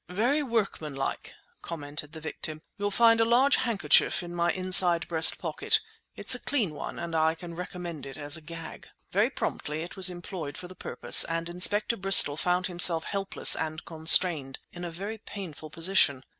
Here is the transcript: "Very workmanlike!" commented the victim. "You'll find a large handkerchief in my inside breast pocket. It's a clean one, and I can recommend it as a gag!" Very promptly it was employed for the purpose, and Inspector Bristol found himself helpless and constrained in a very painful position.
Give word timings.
"Very 0.09 0.41
workmanlike!" 0.41 1.35
commented 1.61 2.13
the 2.13 2.19
victim. 2.19 2.63
"You'll 2.75 2.89
find 2.89 3.21
a 3.21 3.23
large 3.23 3.57
handkerchief 3.57 4.23
in 4.23 4.33
my 4.33 4.49
inside 4.49 5.07
breast 5.07 5.37
pocket. 5.37 5.79
It's 6.15 6.33
a 6.33 6.39
clean 6.39 6.73
one, 6.73 6.97
and 6.97 7.15
I 7.15 7.35
can 7.35 7.53
recommend 7.53 8.07
it 8.07 8.17
as 8.17 8.35
a 8.35 8.41
gag!" 8.41 8.87
Very 9.11 9.29
promptly 9.29 9.83
it 9.83 9.95
was 9.95 10.09
employed 10.09 10.57
for 10.57 10.67
the 10.67 10.73
purpose, 10.73 11.23
and 11.25 11.47
Inspector 11.47 11.95
Bristol 11.97 12.35
found 12.35 12.65
himself 12.65 13.03
helpless 13.03 13.55
and 13.55 13.85
constrained 13.85 14.57
in 14.71 14.83
a 14.83 14.89
very 14.89 15.19
painful 15.19 15.69
position. 15.69 16.23